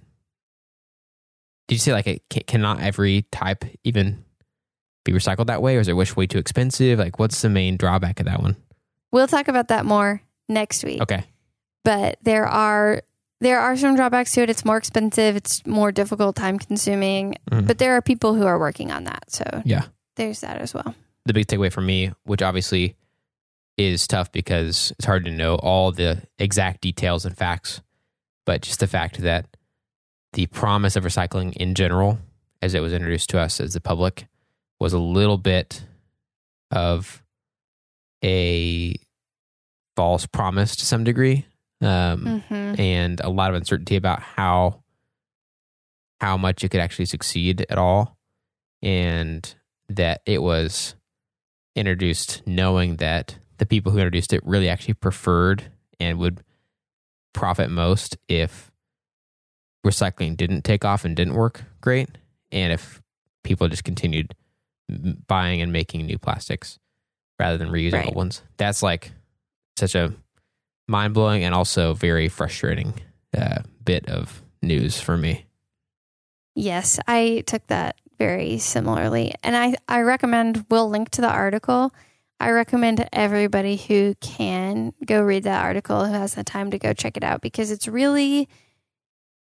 [1.68, 4.24] did you say like it ca- cannot every type even
[5.04, 7.76] be recycled that way or is it wish way too expensive like what's the main
[7.76, 8.56] drawback of that one
[9.12, 11.00] We'll talk about that more next week.
[11.00, 11.24] okay
[11.84, 13.02] But there are
[13.40, 14.48] there are some drawbacks to it.
[14.50, 15.36] It's more expensive.
[15.36, 17.36] It's more difficult, time consuming.
[17.50, 17.66] Mhm.
[17.66, 19.30] But there are people who are working on that.
[19.30, 19.84] So yeah
[20.16, 20.94] there's that as well.
[21.26, 22.96] the big takeaway for me, which obviously
[23.76, 27.80] is tough because it's hard to know all the exact details and facts,
[28.46, 29.46] but just the fact that
[30.36, 32.18] the promise of recycling in general,
[32.60, 34.28] as it was introduced to us as the public,
[34.78, 35.82] was a little bit
[36.70, 37.22] of
[38.22, 38.94] a
[39.96, 41.46] false promise to some degree,
[41.80, 44.82] um, hmm and a lot of uncertainty about how
[46.20, 48.18] how much it could actually succeed at all,
[48.82, 49.54] and
[49.88, 50.94] that it was
[51.74, 56.42] introduced knowing that the people who introduced it really actually preferred and would
[57.32, 58.70] profit most if
[59.86, 62.08] recycling didn't take off and didn't work great,
[62.52, 63.00] and if
[63.44, 64.34] people just continued
[65.26, 66.78] buying and making new plastics
[67.38, 68.06] rather than reusing Right.
[68.06, 68.42] old ones.
[68.56, 69.12] That's like
[69.76, 70.12] such a
[70.88, 72.94] mind blowing and also very frustrating
[73.36, 75.46] uh, bit of news for me.
[76.54, 79.34] Yes, I took that very similarly.
[79.42, 81.92] And I, I recommend, we'll link to the article.
[82.40, 86.92] I recommend everybody who can go read that article, who has the time to go
[86.94, 88.48] check it out, because it's really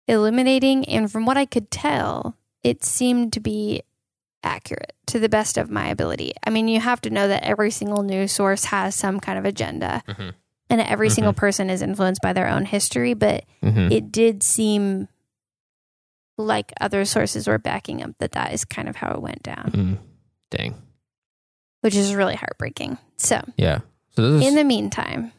[0.09, 0.85] illuminating.
[0.87, 3.83] And from what I could tell, it seemed to be
[4.43, 6.33] accurate to the best of my ability.
[6.47, 9.45] I mean, you have to know that every single news source has some kind of
[9.47, 10.35] agenda, Mhm.
[10.69, 13.93] and every single person is influenced by their own history, but Mm-hmm.
[13.93, 15.09] it did seem
[16.37, 19.71] like other sources were backing up that that is kind of how it went down,
[19.73, 19.99] Mm.
[20.51, 20.75] Dang.
[21.81, 22.99] which is really heartbreaking.
[23.17, 23.81] So, Yeah.
[24.17, 25.33] So are, in the meantime,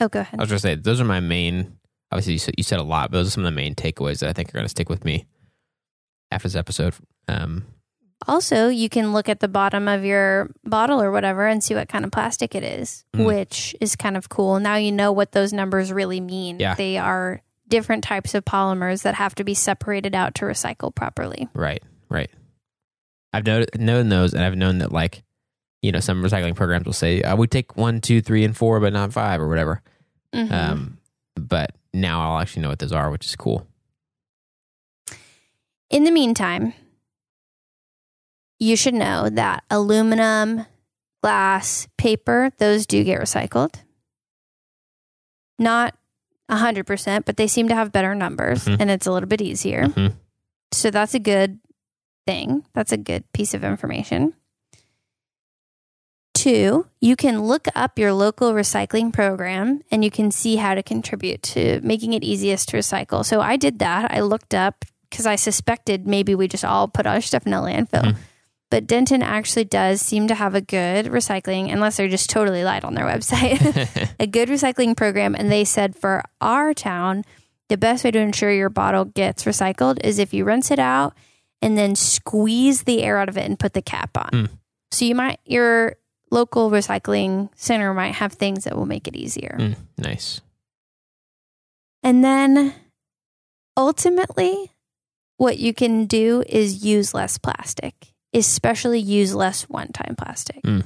[0.00, 0.38] oh, go ahead.
[0.38, 1.78] I was just say those are my main.
[2.12, 4.20] Obviously, you said, you said a lot, but those are some of the main takeaways
[4.20, 5.26] that I think are going to stick with me
[6.30, 6.94] after this episode.
[7.28, 7.64] Um,
[8.26, 11.88] Also, you can look at the bottom of your bottle or whatever and see what
[11.88, 13.26] kind of plastic it is, Mm.
[13.26, 14.58] which is kind of cool.
[14.60, 16.58] Now you know what those numbers really mean.
[16.60, 16.74] Yeah.
[16.76, 21.48] They are different types of polymers that have to be separated out to recycle properly.
[21.54, 21.82] right.
[22.08, 22.30] Right.
[23.32, 25.24] I've known, known those, and I've known that like,
[25.82, 28.78] you know, some recycling programs will say I would take one, two, three, and four,
[28.80, 29.82] but not five or whatever.
[30.32, 30.50] Mhm.
[30.52, 30.98] Um,
[31.34, 33.66] but now I'll actually know what those are, which is cool.
[35.90, 36.72] In the meantime,
[38.58, 40.66] you should know that aluminum,
[41.22, 43.74] glass, paper, those do get recycled.
[45.58, 45.94] Not
[46.50, 48.76] 100%, but they seem to have better numbers Mhm.
[48.80, 49.84] and it's a little bit easier.
[49.84, 50.14] Mhm.
[50.72, 51.58] So that's a good
[52.26, 52.64] thing.
[52.74, 54.34] That's a good piece of information.
[56.36, 60.82] Two, you can look up your local recycling program and you can see how to
[60.82, 63.24] contribute to making it easiest to recycle.
[63.24, 64.10] So I did that.
[64.12, 67.60] I looked up because I suspected maybe we just all put our stuff in a
[67.60, 68.02] landfill.
[68.02, 68.16] Mhm.
[68.70, 72.84] But Denton actually does seem to have a good recycling, unless they're just totally lied
[72.84, 73.60] on their website,
[74.20, 75.34] a good recycling program.
[75.34, 77.24] And they said for our town,
[77.68, 81.14] the best way to ensure your bottle gets recycled is if you rinse it out
[81.62, 84.30] and then squeeze the air out of it and put the cap on.
[84.30, 84.48] Mm.
[84.90, 85.96] So you might, your
[86.36, 89.56] local recycling center might have things that will make it easier.
[89.58, 90.40] Mm, nice.
[92.02, 92.74] And then
[93.76, 94.70] ultimately,
[95.38, 97.94] what you can do is use less plastic,
[98.32, 100.62] especially use less one time plastic.
[100.62, 100.84] Mm.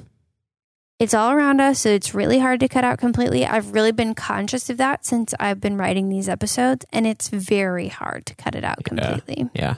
[0.99, 3.47] It's all around us, so it's really hard to cut out completely.
[3.47, 7.89] I've really been conscious of that since I've been writing these episodes, and it's very
[7.89, 8.89] hard to cut it out Yeah.
[8.89, 9.49] completely.
[9.55, 9.75] Yeah.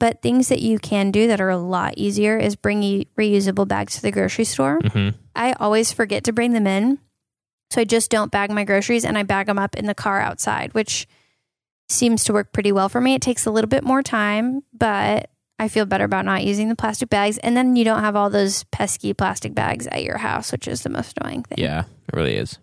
[0.00, 3.68] But things that you can do that are a lot easier is bring e- reusable
[3.68, 4.80] bags to the grocery store.
[4.80, 6.98] hmm I always forget to bring them in.
[7.70, 10.20] So I just don't bag my groceries and I bag them up in the car
[10.20, 11.06] outside, which
[11.88, 13.14] seems to work pretty well for me.
[13.14, 16.74] It takes a little bit more time, but I feel better about not using the
[16.74, 17.38] plastic bags.
[17.38, 20.82] And then you don't have all those pesky plastic bags at your house, which is
[20.82, 21.58] the most annoying thing.
[21.58, 21.84] Yeah.
[22.08, 22.58] It really is.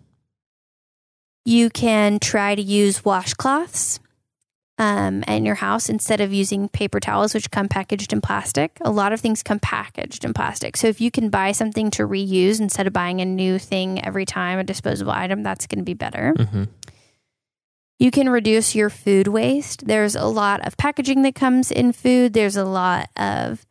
[1.44, 4.00] You can try to use washcloths
[4.78, 8.78] um, in your house instead of using paper towels, which come packaged in plastic.
[8.82, 10.76] A lot of things come packaged in plastic.
[10.76, 14.24] So if you can buy something to reuse instead of buying a new thing every
[14.24, 16.32] time, a disposable item, that's going to be better.
[16.38, 16.64] hmm
[17.98, 19.86] You can reduce your food waste.
[19.86, 22.32] There's a lot of packaging that comes in food.
[22.32, 23.66] There's a lot of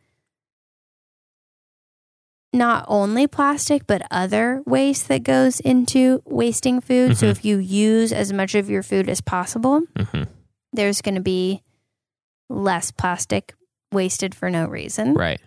[2.54, 7.17] not only plastic, but other waste that goes into wasting food.
[7.17, 7.32] So Mhm.
[7.32, 10.24] if you use as much of your food as possible, hmm
[10.73, 11.63] there's going to be
[12.49, 13.53] less plastic
[13.91, 15.13] wasted for no reason.
[15.13, 15.41] Right.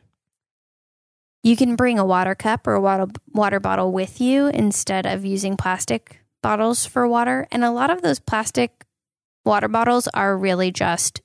[1.43, 5.25] You can bring a water cup or a water, water bottle with you instead of
[5.25, 7.47] using plastic bottles for water.
[7.51, 8.85] And a lot of those plastic
[9.45, 11.23] water bottles are really just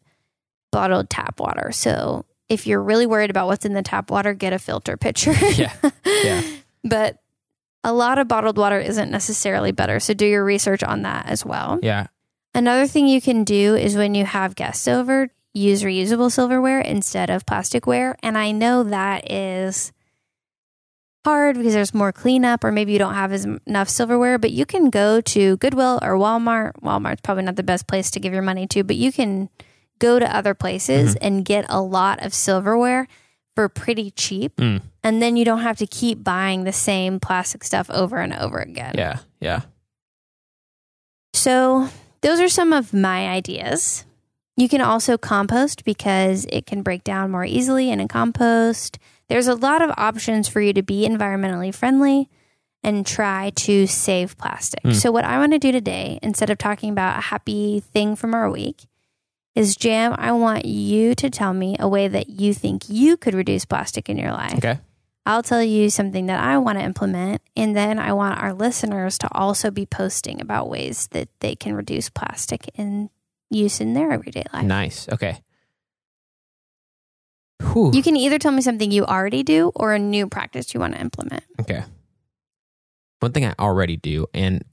[0.71, 1.71] bottled tap water.
[1.73, 5.33] So if you're really worried about what's in the tap water, get a filter pitcher.
[5.33, 5.73] Yeah.
[6.05, 6.41] Yeah.
[6.87, 7.17] But
[7.83, 9.99] a lot of bottled water isn't necessarily better.
[9.99, 11.79] So do your research on that as well.
[11.81, 12.07] Yeah.
[12.55, 17.29] Another thing you can do is when you have guests over, use reusable silverware instead
[17.29, 18.15] of plasticware.
[18.23, 19.91] And I know that is
[21.25, 24.65] hard because there's more cleanup, or maybe you don't have as enough silverware, but you
[24.65, 26.73] can go to Goodwill or Walmart.
[26.81, 29.49] Walmart's probably not the best place to give your money to, but you can
[29.99, 33.07] go to other places and get a lot of silverware
[33.55, 34.55] for pretty cheap.
[34.57, 34.81] Mm.
[35.03, 38.59] And then you don't have to keep buying the same plastic stuff over and over
[38.59, 38.95] again.
[38.97, 39.19] Yeah.
[39.39, 39.61] Yeah.
[41.33, 41.89] So,
[42.25, 44.03] those are some of my ideas.
[44.57, 48.97] You can also compost because it can break down more easily in a compost.
[49.29, 52.27] There's a lot of options for you to be environmentally friendly
[52.83, 54.81] and try to save plastic.
[54.83, 54.95] Mm.
[54.95, 58.33] So, what I want to do today, instead of talking about a happy thing from
[58.33, 58.85] our week,
[59.53, 63.35] is Jam, I want you to tell me a way that you think you could
[63.35, 64.57] reduce plastic in your life.
[64.57, 64.79] Okay.
[65.25, 67.41] I'll tell you something that I want to implement.
[67.55, 71.75] And then I want our listeners to also be posting about ways that they can
[71.75, 73.09] reduce plastic in
[73.49, 74.65] use in their everyday life.
[74.65, 75.09] Nice.
[75.09, 75.39] Okay.
[77.61, 77.91] Whew.
[77.93, 80.93] You can either tell me something you already do or a new practice you want
[80.93, 81.43] to implement.
[81.59, 81.83] Okay.
[83.21, 84.63] One thing I already do, and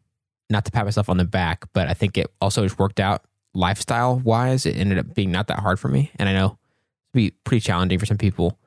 [0.50, 3.24] not to pat myself on the back, but I think it also has worked out
[3.54, 4.66] lifestyle wise.
[4.66, 6.10] It ended up being not that hard for me.
[6.16, 6.58] And I know
[7.14, 8.58] it'd be pretty challenging for some people,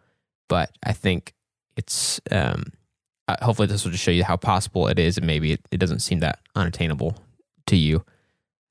[0.47, 1.33] but I think
[1.77, 2.71] it's, um,
[3.27, 5.17] uh, hopefully this will just show you how possible it is.
[5.17, 7.17] And maybe it, it doesn't seem that unattainable
[7.67, 8.05] to you,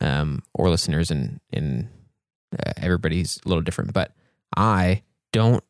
[0.01, 1.88] um, or listeners and in
[2.57, 4.12] Uh, everybody's a little different, but
[4.57, 5.64] I don't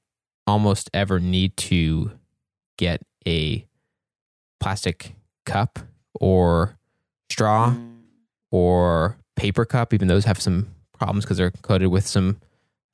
[0.46, 2.10] almost ever need to
[2.76, 3.66] get a
[4.60, 5.14] plastic
[5.46, 5.78] cup
[6.20, 6.76] or
[7.30, 8.02] straw Mm.
[8.50, 9.94] or paper cup.
[9.94, 12.38] Even those have some problems because they're coated with some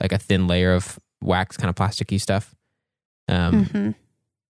[0.01, 2.55] like a thin layer of wax, kind of plasticky stuff.
[3.27, 3.95] Um, Mhm.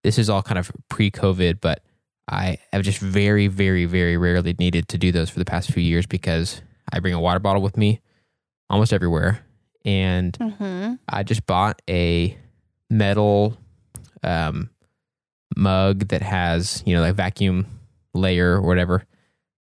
[0.03, 1.83] This is all kind of pre-COVID, but
[2.29, 5.83] I have just very, very, very rarely needed to do those for the past few
[5.83, 8.01] years because I bring a water bottle with me
[8.69, 9.45] almost everywhere,
[9.85, 10.99] and Mhm.
[11.09, 12.37] I just bought a
[12.89, 13.57] metal
[14.23, 14.71] um,
[15.57, 17.67] mug that has you know like vacuum
[18.15, 19.05] layer or whatever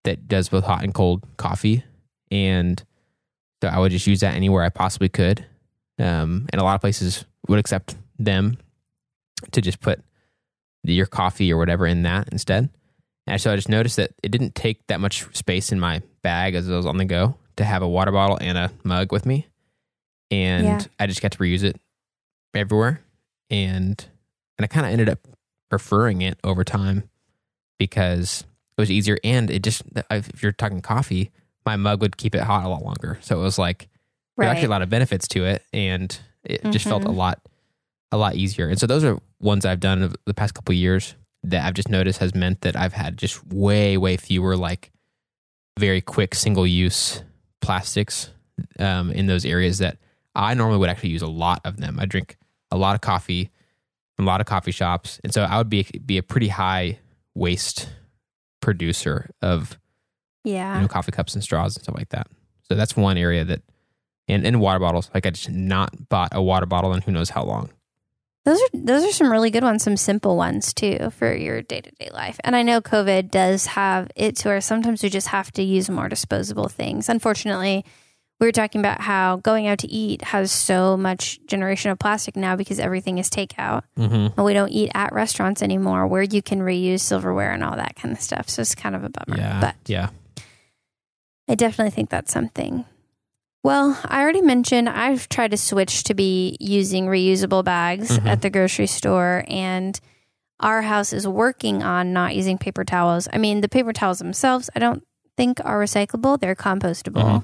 [0.04, 1.84] that does both hot and cold coffee,
[2.32, 2.82] and
[3.62, 5.46] so I would just use that anywhere I possibly could.
[5.98, 8.58] Um, and a lot of places would accept them
[9.52, 10.02] to just put
[10.84, 12.70] your coffee or whatever in that instead.
[13.28, 16.56] And so I just noticed that it didn't take that much space in my bag
[16.56, 19.26] as I was on the go to have a water bottle and a mug with
[19.26, 19.48] me.
[20.32, 20.80] And Yeah.
[21.00, 21.80] I just got to reuse it
[22.56, 23.02] everywhere.
[23.50, 24.04] And
[24.58, 25.20] and I kind of ended up
[25.70, 27.10] preferring it over time
[27.78, 28.42] because
[28.78, 31.32] it was easier and it just if you're talking coffee,
[31.66, 33.18] my mug would keep it hot a lot longer.
[33.22, 33.90] So it was like
[34.38, 37.16] there are actually a lot of benefits to it and it just felt a Mhm.
[37.16, 37.42] lot
[38.12, 40.78] a lot easier and so those are ones i've done of the past couple of
[40.78, 44.92] years that i've just noticed has meant that i've had just way way fewer like
[45.78, 47.24] very quick single use
[47.62, 48.32] plastics
[48.80, 49.98] um, in those areas that
[50.36, 52.36] i normally would actually use a lot of them i drink
[52.72, 53.50] a lot of coffee
[54.16, 56.98] from a lot of coffee shops and so i would be be a pretty high
[57.36, 57.90] waste
[58.62, 59.78] producer of
[60.44, 60.76] Yeah.
[60.76, 62.28] you know, coffee cups and straws and stuff like that.
[62.68, 63.62] So that's one area that,
[64.28, 65.10] and, and water bottles.
[65.14, 67.70] Like I just not bought a water bottle in who knows how long.
[68.50, 71.82] Those are those are some really good ones, some simple ones too for your day
[71.82, 72.40] to day life.
[72.44, 75.88] And I know COVID does have it to where sometimes we just have to use
[75.88, 77.10] more disposable things.
[77.10, 77.86] Unfortunately,
[78.40, 82.36] we were talking about how going out to eat has so much generation of plastic
[82.36, 83.84] now because everything is takeout.
[83.96, 84.34] Mm-hmm.
[84.36, 87.98] And we don't eat at restaurants anymore where you can reuse silverware and all that
[87.98, 88.50] kind of stuff.
[88.50, 89.38] So it's kind of a bummer.
[89.38, 89.62] Yeah.
[89.62, 90.10] But yeah.
[91.48, 92.86] I definitely think that's something.
[93.64, 98.26] Well, I already mentioned I've tried to switch to be using reusable bags Mhm.
[98.26, 100.00] at the grocery store, and
[100.62, 103.28] our house is working on not using paper towels.
[103.34, 105.04] I mean, the paper towels themselves, I don't
[105.38, 107.42] think are recyclable, they're compostable.
[107.42, 107.44] Mhm.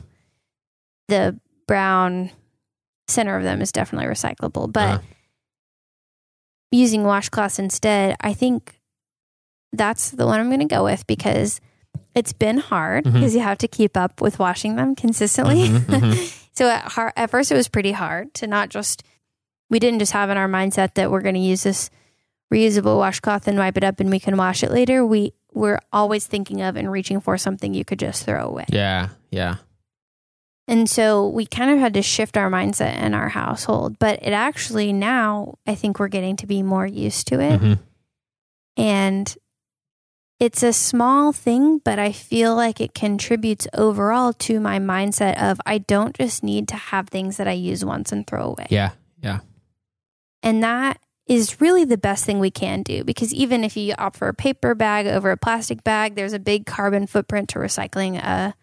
[1.08, 2.32] The brown
[3.08, 5.02] center of them is definitely recyclable, but Uh-huh.
[6.72, 8.80] using washcloths instead, I think
[9.74, 11.60] that's the one I'm going to go with because
[12.16, 13.14] it's been hard Mhm.
[13.14, 15.68] because you have to keep up with washing them consistently.
[15.68, 16.48] Mhm, mhm.
[16.56, 19.04] so at, har- at first, it was pretty hard to not just,
[19.70, 21.90] we didn't just have in our mindset that we're going to use this
[22.54, 25.06] reusable washcloth and wipe it up and we can wash it later.
[25.06, 28.66] We were always thinking of and reaching for something you could just throw away.
[28.70, 29.10] Yeah.
[29.32, 29.56] Yeah.
[30.68, 34.00] And so we kind of had to shift our mindset in our household.
[34.00, 37.62] But it actually now, I think we're getting to be more used to it.
[37.62, 37.80] Mhm.
[38.78, 39.36] And
[40.40, 45.62] it's a small thing, but I feel like it contributes overall to my mindset of
[45.66, 48.68] I don't just need to have things that I use once and throw away.
[48.70, 48.92] Yeah.
[49.24, 49.40] Yeah.
[50.44, 54.18] And that is really the best thing we can do because even if you opt
[54.18, 58.18] for a paper bag over a plastic bag, there's a big carbon footprint to recycling
[58.18, 58.54] a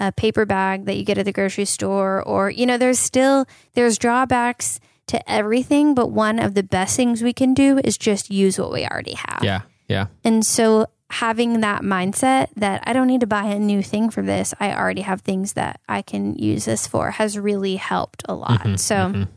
[0.00, 3.46] a paper bag that you get at the grocery store or you know there's still
[3.74, 8.30] there's drawbacks to everything, but one of the best things we can do is just
[8.30, 9.40] use what we already have.
[9.42, 9.62] Yeah.
[9.88, 10.06] Yeah.
[10.24, 14.22] And so having that mindset that I don't need to buy a new thing for
[14.22, 18.34] this, I already have things that I can use this for has really helped a
[18.34, 18.60] lot.
[18.60, 19.28] Mhm, So mhm.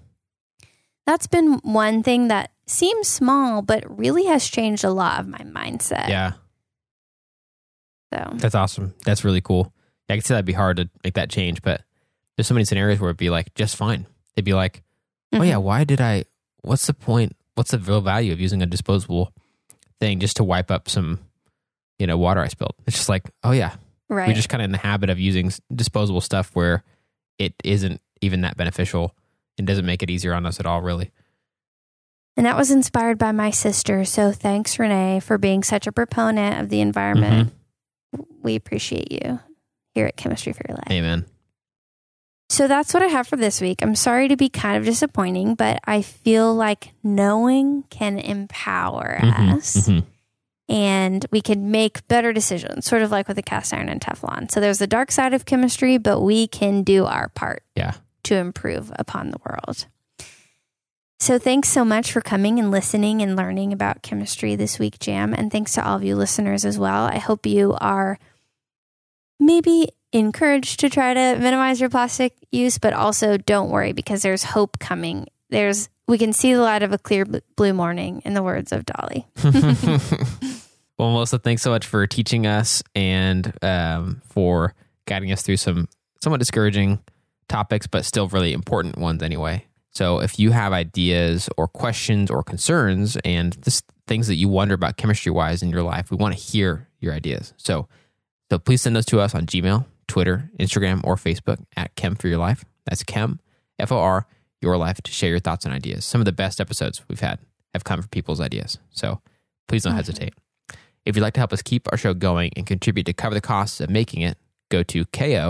[1.06, 5.40] that's been one thing that seems small, but really has changed a lot of my
[5.40, 6.10] mindset.
[6.10, 6.34] yeah.
[8.14, 8.94] So That's awesome.
[9.06, 9.74] That's really cool.
[10.10, 11.82] I can see that'd be hard to make that change, but
[12.36, 14.06] there's so many scenarios where it'd be like just fine.
[14.36, 14.84] They'd be like,
[15.32, 15.48] oh mhm.
[15.48, 16.26] yeah, why did I?
[16.64, 17.36] What's the point?
[17.56, 19.32] What's the real value of using a disposable
[20.02, 21.20] thing just to wipe up some,
[22.00, 22.76] you know, water I spilled?
[22.86, 23.76] It's just like, oh yeah,
[24.10, 24.28] right.
[24.28, 26.84] we're just kind of in the habit of using disposable stuff where
[27.40, 29.16] it isn't even that beneficial
[29.58, 31.12] and doesn't make it easier on us at all, really.
[32.36, 34.04] and that was inspired by my sister.
[34.04, 37.50] So thanks, Renee, for being such a proponent of the environment.
[38.14, 38.24] Mm-hmm.
[38.42, 39.40] We appreciate you
[39.94, 40.92] here at Chemistry for Your Life.
[40.92, 41.26] Amen.
[42.52, 43.82] So that's what I have for this week.
[43.82, 49.54] I'm sorry to be kind of disappointing, but I feel like knowing can empower Mhm,
[49.56, 50.04] us mhm.
[50.68, 54.52] and we can make better decisions, sort of like with the cast iron and Teflon.
[54.52, 57.94] So there's the dark side of chemistry, but we can do our part Yeah.
[58.24, 59.86] to improve upon the world.
[61.22, 65.34] So thanks so much for coming and listening and learning about chemistry this week, Jam.
[65.34, 67.06] And thanks to all of you listeners as well.
[67.06, 68.20] I hope you are
[69.40, 74.44] maybe encouraged to try to minimize your plastic use, but also don't worry because there's
[74.44, 75.28] hope coming.
[75.50, 78.86] There's we can see the light of a clear blue morning, in the words of
[78.86, 79.28] Dolly.
[80.98, 85.88] well, Melissa, thanks so much for teaching us and um, for guiding us through some
[86.22, 87.00] somewhat discouraging
[87.48, 89.66] topics, but still really important ones anyway.
[89.92, 94.74] So if you have ideas or questions or concerns and just things that you wonder
[94.74, 97.54] about chemistry wise in your life, we want to hear your ideas.
[97.58, 97.88] So
[98.50, 102.28] so please send those to us on Gmail, Twitter, Instagram, or Facebook at Chem for
[102.28, 102.66] Your Life.
[102.86, 103.40] That's Chem,
[103.80, 104.28] F O R,
[104.62, 106.04] Your Life, to share your thoughts and ideas.
[106.04, 107.40] Some of the best episodes we've had
[107.74, 108.78] have come from people's ideas.
[108.90, 109.22] So
[109.70, 110.00] please don't mm-hmm.
[110.00, 110.34] hesitate.
[111.06, 113.40] If you'd like to help us keep our show going and contribute to cover the
[113.40, 114.38] costs of making it,
[114.70, 115.48] go to ko-fi.com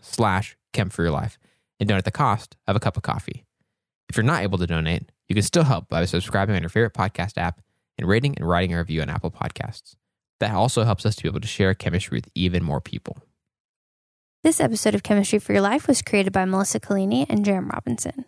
[0.00, 1.40] slash chem for your life
[1.80, 3.44] and donate the cost of a cup of coffee.
[4.08, 6.94] If you're not able to donate, you can still help by subscribing on your favorite
[6.94, 7.60] podcast app
[7.98, 9.96] and rating and writing a review on Apple Podcasts.
[10.42, 13.16] That also helps us to be able to share chemistry with even more people.
[14.42, 18.24] This episode of Chemistry for Your Life was created by Melissa Collini and Jerem Robinson.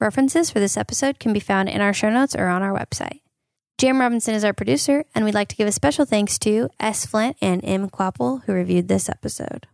[0.00, 3.20] References for this episode can be found in our show notes or on our website.
[3.78, 7.04] Jerem Robinson is our producer, and we'd like to give a special thanks to S.
[7.04, 7.90] Flint and M.
[7.90, 9.66] Quapple, who reviewed this episode.